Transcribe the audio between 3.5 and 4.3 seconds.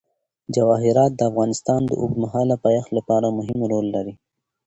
رول لري.